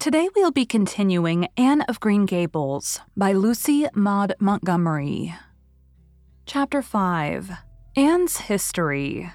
[0.00, 5.34] Today we'll be continuing Anne of Green Gables by Lucy Maud Montgomery.
[6.46, 7.50] Chapter 5
[7.96, 9.30] Anne's History.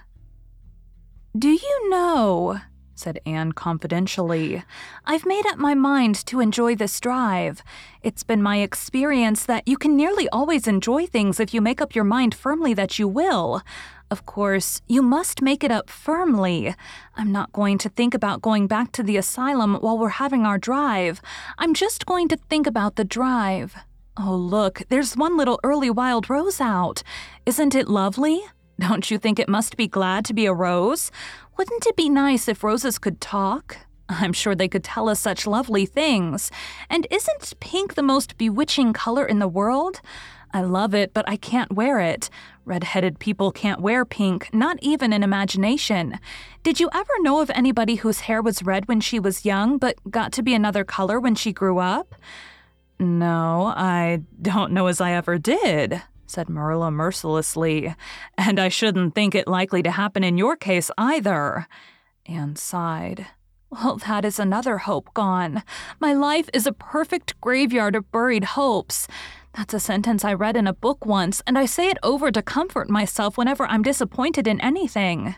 [1.38, 2.62] Do you know,
[2.96, 4.64] said Anne confidentially,
[5.06, 7.62] I've made up my mind to enjoy this drive.
[8.02, 11.94] It's been my experience that you can nearly always enjoy things if you make up
[11.94, 13.62] your mind firmly that you will.
[14.10, 16.76] Of course, you must make it up firmly.
[17.16, 20.58] I'm not going to think about going back to the asylum while we're having our
[20.58, 21.22] drive.
[21.58, 23.76] I'm just going to think about the drive.
[24.18, 27.04] Oh, look, there's one little early wild rose out.
[27.46, 28.42] Isn't it lovely?
[28.80, 31.12] Don't you think it must be glad to be a rose?
[31.58, 33.78] Wouldn't it be nice if roses could talk?
[34.10, 36.52] I'm sure they could tell us such lovely things.
[36.90, 40.02] And isn't pink the most bewitching color in the world?
[40.54, 42.30] I love it, but I can't wear it.
[42.66, 46.20] Red-headed people can't wear pink, not even in imagination.
[46.64, 49.98] Did you ever know of anybody whose hair was red when she was young, but
[50.10, 52.16] got to be another color when she grew up?
[53.00, 57.96] No, I don't know as I ever did, said Marilla mercilessly.
[58.38, 61.68] And I shouldn't think it likely to happen in your case either.
[62.26, 63.28] Anne sighed.
[63.70, 65.64] Well, that is another hope gone.
[66.00, 69.08] My life is a perfect graveyard of buried hopes.
[69.56, 72.42] That's a sentence I read in a book once, and I say it over to
[72.42, 75.36] comfort myself whenever I'm disappointed in anything.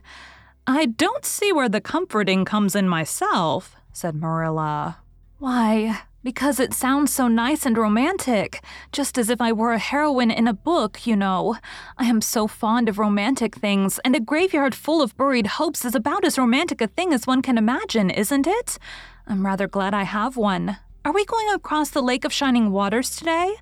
[0.66, 4.98] I don't see where the comforting comes in myself, said Marilla.
[5.40, 10.32] Why, because it sounds so nice and romantic, just as if I were a heroine
[10.32, 11.58] in a book, you know.
[11.98, 15.96] I am so fond of romantic things, and a graveyard full of buried hopes is
[15.96, 18.78] about as romantic a thing as one can imagine, isn't it?
[19.28, 20.78] I'm rather glad I have one.
[21.06, 23.56] Are we going across the Lake of Shining Waters today?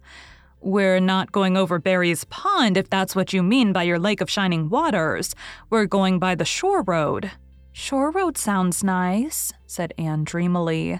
[0.61, 4.31] We're not going over Barry's Pond if that's what you mean by your Lake of
[4.31, 5.35] Shining Waters.
[5.69, 7.31] We're going by the shore road.
[7.71, 10.99] Shore road sounds nice, said Anne dreamily.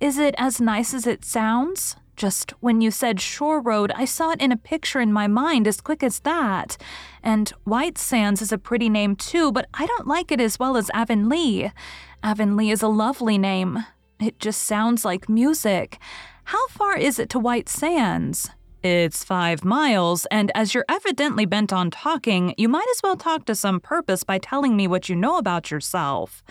[0.00, 1.96] Is it as nice as it sounds?
[2.14, 5.66] Just when you said shore road, I saw it in a picture in my mind
[5.66, 6.76] as quick as that.
[7.22, 10.76] And White Sands is a pretty name too, but I don't like it as well
[10.76, 11.72] as Avonlea.
[12.22, 13.84] Avonlea is a lovely name.
[14.20, 15.98] It just sounds like music.
[16.44, 18.50] How far is it to White Sands?
[18.84, 23.44] It's five miles, and as you're evidently bent on talking, you might as well talk
[23.46, 26.44] to some purpose by telling me what you know about yourself.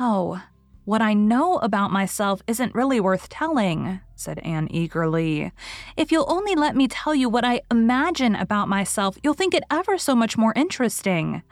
[0.00, 0.42] Oh,
[0.88, 5.52] what I know about myself isn't really worth telling, said Anne eagerly.
[5.98, 9.64] If you'll only let me tell you what I imagine about myself, you'll think it
[9.70, 11.42] ever so much more interesting.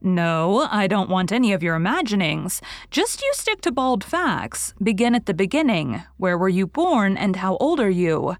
[0.00, 2.62] No, I don't want any of your imaginings.
[2.92, 4.72] Just you stick to bald facts.
[4.80, 6.04] Begin at the beginning.
[6.16, 8.36] Where were you born and how old are you?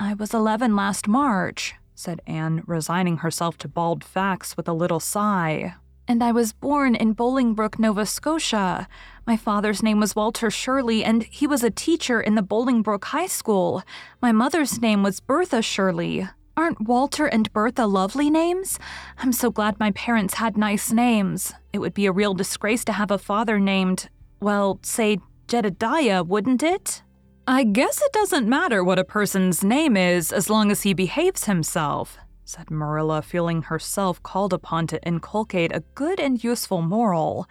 [0.00, 4.98] I was 11 last March, said Anne, resigning herself to bald facts with a little
[4.98, 5.74] sigh.
[6.08, 8.86] And I was born in Bolingbroke, Nova Scotia.
[9.26, 13.26] My father's name was Walter Shirley, and he was a teacher in the Bolingbroke High
[13.26, 13.82] School.
[14.22, 16.28] My mother's name was Bertha Shirley.
[16.56, 18.78] Aren't Walter and Bertha lovely names?
[19.18, 21.52] I'm so glad my parents had nice names.
[21.72, 24.08] It would be a real disgrace to have a father named,
[24.40, 25.18] well, say,
[25.48, 27.02] Jedediah, wouldn't it?
[27.48, 31.44] I guess it doesn't matter what a person's name is as long as he behaves
[31.44, 37.48] himself, said Marilla, feeling herself called upon to inculcate a good and useful moral.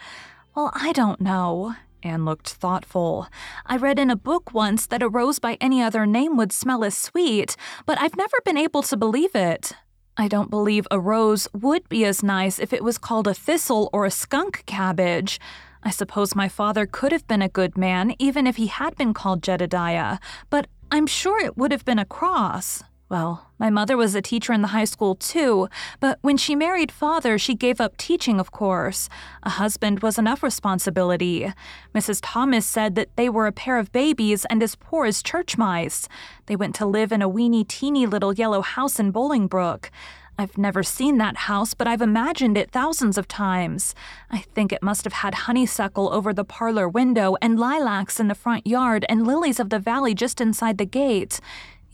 [0.56, 1.76] Well, I don't know.
[2.02, 3.28] Anne looked thoughtful.
[3.66, 6.86] I read in a book once that a rose by any other name would smell
[6.86, 9.74] as sweet, but I've never been able to believe it.
[10.16, 13.90] I don't believe a rose would be as nice if it was called a thistle
[13.92, 15.42] or a skunk cabbage.
[15.84, 19.14] I suppose my father could have been a good man even if he had been
[19.14, 20.20] called Jedediah,
[20.50, 22.82] but I'm sure it would have been a cross.
[23.08, 25.70] Well, my mother was a teacher in the high school too,
[26.00, 29.10] but when she married father, she gave up teaching, of course.
[29.44, 31.54] A husband was enough responsibility.
[31.94, 32.20] Mrs.
[32.24, 36.10] Thomas said that they were a pair of babies and as poor as church mice.
[36.48, 39.92] They went to live in a weeny teeny little yellow house in Bolingbroke.
[40.38, 43.96] I've never seen that house, but I've imagined it thousands of times.
[44.30, 48.36] I think it must have had honeysuckle over the parlor window and lilacs in the
[48.36, 51.40] front yard and lilies of the valley just inside the gate.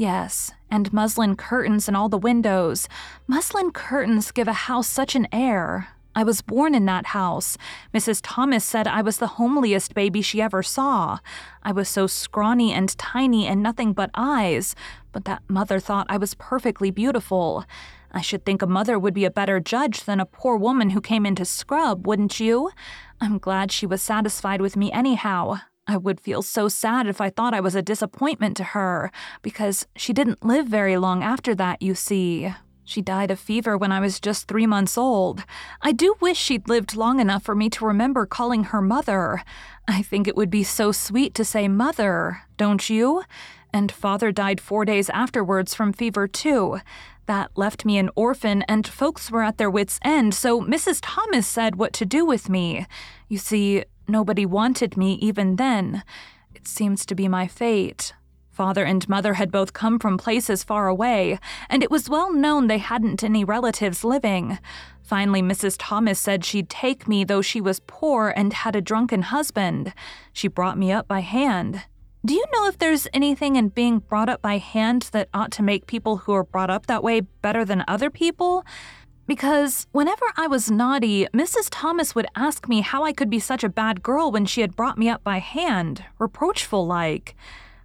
[0.01, 2.89] Yes, and muslin curtains in all the windows.
[3.27, 5.89] Muslin curtains give a house such an air.
[6.15, 7.55] I was born in that house.
[7.93, 8.19] Mrs.
[8.23, 11.19] Thomas said I was the homeliest baby she ever saw.
[11.61, 14.75] I was so scrawny and tiny and nothing but eyes,
[15.11, 17.63] but that mother thought I was perfectly beautiful.
[18.11, 20.99] I should think a mother would be a better judge than a poor woman who
[20.99, 22.71] came in to scrub, wouldn't you?
[23.21, 25.59] I'm glad she was satisfied with me anyhow.
[25.91, 29.11] I would feel so sad if I thought I was a disappointment to her,
[29.41, 32.53] because she didn't live very long after that, you see.
[32.85, 35.43] She died of fever when I was just three months old.
[35.81, 39.43] I do wish she'd lived long enough for me to remember calling her mother.
[39.85, 43.23] I think it would be so sweet to say mother, don't you?
[43.73, 46.79] And father died four days afterwards from fever, too.
[47.25, 50.99] That left me an orphan, and folks were at their wits' end, so Mrs.
[51.01, 52.87] Thomas said what to do with me.
[53.27, 56.03] You see, Nobody wanted me even then.
[56.53, 58.13] It seems to be my fate.
[58.51, 61.39] Father and mother had both come from places far away,
[61.69, 64.59] and it was well known they hadn't any relatives living.
[65.01, 65.77] Finally, Mrs.
[65.79, 69.93] Thomas said she'd take me, though she was poor and had a drunken husband.
[70.33, 71.83] She brought me up by hand.
[72.23, 75.63] Do you know if there's anything in being brought up by hand that ought to
[75.63, 78.63] make people who are brought up that way better than other people?
[79.31, 81.69] Because whenever I was naughty, Mrs.
[81.71, 84.75] Thomas would ask me how I could be such a bad girl when she had
[84.75, 87.33] brought me up by hand, reproachful like.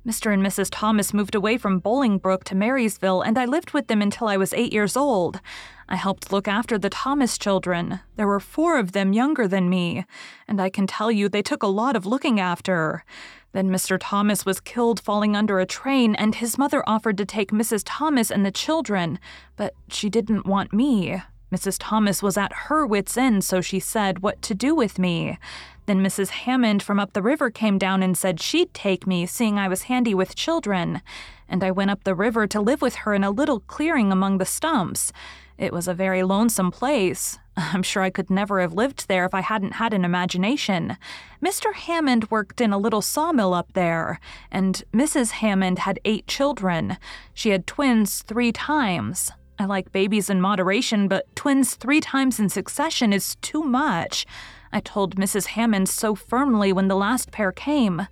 [0.04, 0.34] Mr.
[0.34, 0.70] and Mrs.
[0.72, 4.54] Thomas moved away from Bolingbroke to Marysville, and I lived with them until I was
[4.54, 5.40] eight years old.
[5.88, 8.00] I helped look after the Thomas children.
[8.16, 10.04] There were four of them younger than me,
[10.48, 13.04] and I can tell you they took a lot of looking after.
[13.52, 13.98] Then Mr.
[14.00, 17.84] Thomas was killed falling under a train, and his mother offered to take Mrs.
[17.86, 19.20] Thomas and the children,
[19.56, 21.22] but she didn't want me.
[21.52, 21.76] Mrs.
[21.78, 25.38] Thomas was at her wits' end, so she said what to do with me.
[25.86, 26.30] Then Mrs.
[26.30, 29.82] Hammond from up the river came down and said she'd take me, seeing I was
[29.82, 31.00] handy with children.
[31.48, 34.38] And I went up the river to live with her in a little clearing among
[34.38, 35.12] the stumps.
[35.56, 37.38] It was a very lonesome place.
[37.56, 40.96] I'm sure I could never have lived there if I hadn't had an imagination.
[41.42, 41.72] Mr.
[41.72, 44.18] Hammond worked in a little sawmill up there,
[44.50, 45.30] and Mrs.
[45.30, 46.98] Hammond had eight children.
[47.32, 49.30] She had twins three times.
[49.58, 54.26] I like babies in moderation, but twins three times in succession is too much.
[54.72, 55.46] I told Mrs.
[55.46, 58.06] Hammond so firmly when the last pair came.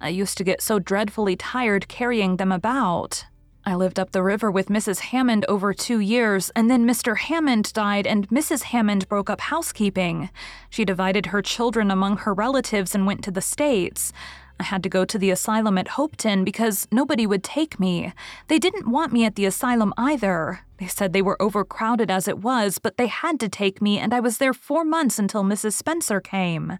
[0.00, 3.24] I used to get so dreadfully tired carrying them about.
[3.64, 5.00] I lived up the river with Mrs.
[5.00, 7.16] Hammond over two years, and then Mr.
[7.18, 8.64] Hammond died, and Mrs.
[8.64, 10.30] Hammond broke up housekeeping.
[10.70, 14.12] She divided her children among her relatives and went to the States.
[14.60, 18.12] I had to go to the asylum at Hopeton because nobody would take me.
[18.48, 20.60] They didn't want me at the asylum either.
[20.76, 24.12] They said they were overcrowded as it was, but they had to take me, and
[24.12, 25.72] I was there four months until Mrs.
[25.72, 26.78] Spencer came.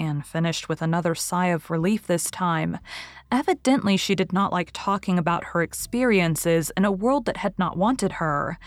[0.00, 2.80] Anne finished with another sigh of relief this time.
[3.30, 7.76] Evidently, she did not like talking about her experiences in a world that had not
[7.76, 8.58] wanted her.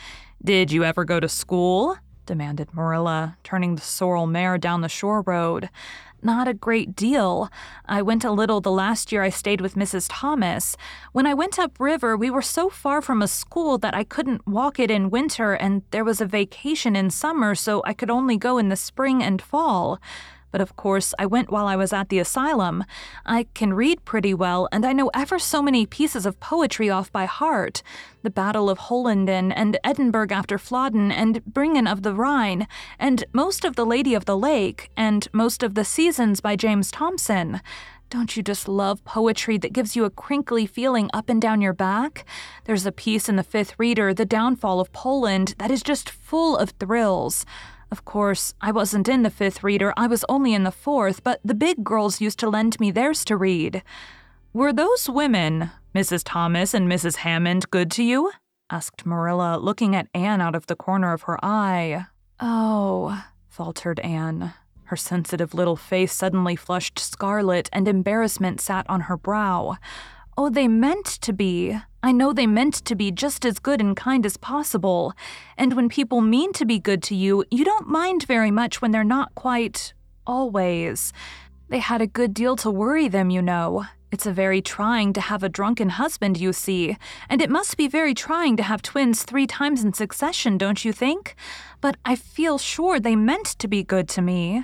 [0.41, 1.98] Did you ever go to school?
[2.29, 5.67] demanded Marilla, turning the sorrel mare down the shore road.
[6.22, 7.50] Not a great deal.
[7.86, 10.08] I went a little the last year I stayed with Mrs.
[10.10, 10.76] Thomas.
[11.14, 14.80] When I went upriver, we were so far from a school that I couldn't walk
[14.80, 18.58] it in winter, and there was a vacation in summer, so I could only go
[18.58, 20.00] in the spring and fall.
[20.51, 22.84] But of course, I went while I was at the asylum.
[23.25, 27.12] I can read pretty well, and I know ever so many pieces of poetry off
[27.12, 27.82] by heart
[28.24, 33.63] The Battle of Hohenlinden, and Edinburgh after Flodden, and Bingen of the Rhine, and most
[33.63, 37.62] of The Lady of the Lake, and most of The Seasons by James Thomson.
[38.10, 41.74] Don't you just love poetry that gives you a crinkly feeling up and down your
[41.74, 42.25] back?
[42.65, 46.58] There's a piece in the fifth reader, The Downfall of Poland, that is just full
[46.58, 47.46] of thrills.
[47.91, 51.39] Of course, I wasn't in the fifth reader, I was only in the fourth, but
[51.43, 53.84] the big girls used to lend me theirs to read.
[54.53, 56.22] Were those women, Mrs.
[56.24, 57.17] Thomas and Mrs.
[57.17, 58.31] Hammond, good to you?
[58.69, 62.05] asked Marilla, looking at Anne out of the corner of her eye.
[62.39, 64.53] Oh, faltered Anne.
[64.86, 69.77] Her sensitive little face suddenly flushed scarlet, and embarrassment sat on her brow.
[70.41, 71.77] Oh, they meant to be.
[72.01, 75.12] I know they meant to be just as good and kind as possible.
[75.58, 78.91] And when people mean to be good to you, you don't mind very much when
[78.91, 79.93] they're not quite.
[80.25, 81.12] always.
[81.67, 83.84] They had a good deal to worry them, you know.
[84.13, 86.96] It's a very trying to have a drunken husband, you see,
[87.27, 90.93] and it must be very trying to have twins three times in succession, don't you
[90.93, 91.36] think?
[91.81, 94.63] But I feel sure they meant to be good to me.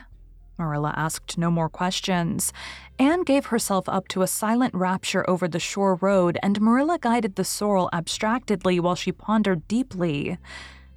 [0.57, 2.53] Marilla asked no more questions.
[2.97, 7.35] Anne gave herself up to a silent rapture over the shore road, and Marilla guided
[7.35, 10.37] the sorrel abstractedly while she pondered deeply.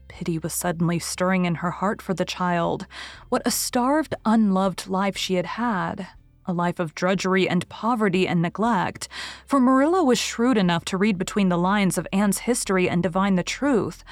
[0.07, 2.87] Pity was suddenly stirring in her heart for the child.
[3.28, 6.07] What a starved, unloved life she had had.
[6.47, 9.09] A life of drudgery and poverty and neglect.
[9.45, 13.35] For Marilla was shrewd enough to read between the lines of Anne's history and divine
[13.35, 14.02] the truth.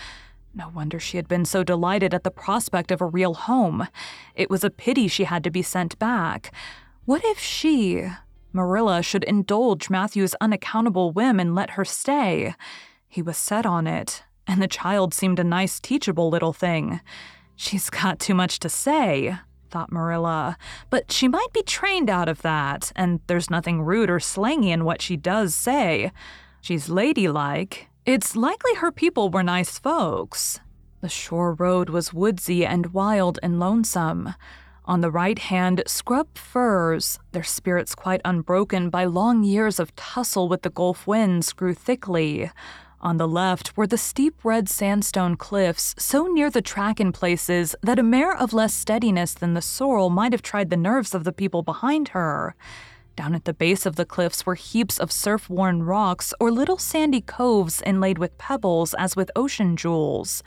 [0.55, 3.89] No wonder she had been so delighted at the prospect of a real home.
[4.35, 6.53] It was a pity she had to be sent back.
[7.07, 8.05] What if she,
[8.53, 12.57] Marilla, should indulge Matthew's unaccountable whim and let her stay?
[13.09, 17.01] He was set on it, and the child seemed a nice, teachable little thing.
[17.55, 19.37] She's got too much to say,
[19.71, 20.59] thought Marilla,
[20.91, 24.85] but she might be trained out of that, and there's nothing rude or slangy in
[24.85, 26.11] what she does say.
[26.61, 30.59] She's ladylike, it's likely her people were nice folks.
[31.03, 34.35] The shore road was woodsy and wild and lonesome.
[34.89, 40.49] On the right hand, scrub firs, their spirits quite unbroken by long years of tussle
[40.49, 42.53] with the Gulf winds, grew thickly.
[43.01, 47.75] On the left were the steep red sandstone cliffs, so near the track in places
[47.83, 51.25] that a mare of less steadiness than the sorrel might have tried the nerves of
[51.25, 52.55] the people behind her.
[53.17, 56.79] Down at the base of the cliffs were heaps of surf worn rocks or little
[56.79, 60.45] sandy coves inlaid with pebbles as with ocean jewels.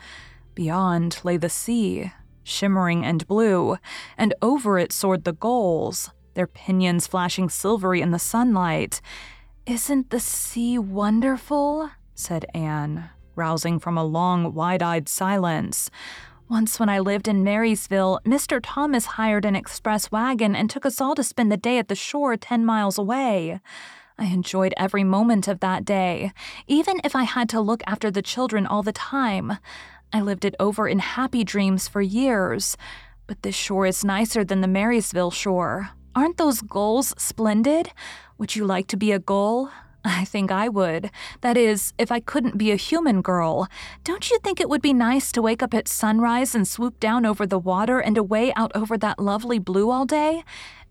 [0.54, 3.76] Beyond lay the sea, shimmering and blue,
[4.16, 9.00] and over it soared the gulls, their pinions flashing silvery in the sunlight.
[9.66, 11.90] Isn't the sea wonderful?
[12.14, 15.90] said Anne, rousing from a long, wide eyed silence.
[16.48, 18.60] Once, when I lived in Marysville, Mr.
[18.60, 21.94] Thomas hired an express wagon and took us all to spend the day at the
[21.94, 23.60] shore 10 miles away.
[24.18, 26.32] I enjoyed every moment of that day,
[26.66, 29.58] even if I had to look after the children all the time.
[30.12, 32.76] I lived it over in happy dreams for years.
[33.26, 35.90] But this shore is nicer than the Marysville shore.
[36.16, 37.92] Aren't those gulls splendid?
[38.38, 39.70] Would you like to be a gull?
[40.04, 41.10] I think I would.
[41.42, 43.68] That is, if I couldn't be a human girl.
[44.02, 47.24] Don't you think it would be nice to wake up at sunrise and swoop down
[47.24, 50.42] over the water and away out over that lovely blue all day?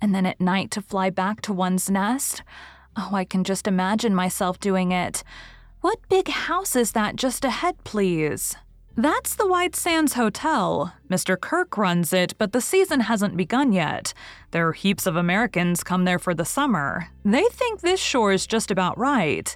[0.02, 2.44] And then at night to fly back to one's nest?
[2.96, 5.24] Oh, I can just imagine myself doing it.
[5.82, 8.56] What big house is that just ahead, please?
[9.02, 10.94] That's the White Sands Hotel.
[11.10, 11.38] Mr.
[11.38, 14.14] Kirke runs it, but the season hasn't begun yet.
[14.52, 17.08] There are heaps of Americans come there for the summer.
[17.24, 19.56] They think this shore is just about right.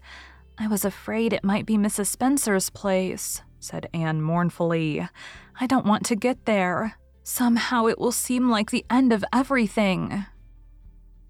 [0.58, 2.06] I was afraid it might be Mrs.
[2.06, 5.06] Spencer's place, said Anne mournfully.
[5.60, 6.98] I don't want to get there.
[7.24, 10.26] Somehow it will seem like the end of everything.